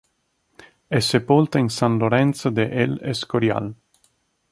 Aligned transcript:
È 0.87 0.97
sepolta 0.97 1.59
in 1.59 1.69
San 1.69 1.99
Lorenzo 1.99 2.49
de 2.49 2.69
El 2.71 2.97
Escorial. 3.03 3.75